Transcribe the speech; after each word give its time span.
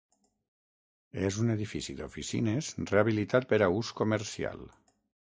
És 1.27 1.37
un 1.43 1.53
edifici 1.57 1.95
d'oficines 2.01 2.73
rehabilitat 2.95 3.49
per 3.55 3.63
a 3.67 3.71
ús 3.79 3.97
comercial. 4.05 4.71